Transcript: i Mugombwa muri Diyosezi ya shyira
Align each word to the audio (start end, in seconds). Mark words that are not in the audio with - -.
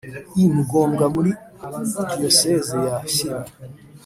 i 0.41 0.43
Mugombwa 0.53 1.05
muri 1.15 1.31
Diyosezi 2.17 2.75
ya 2.85 2.95
shyira 3.13 3.41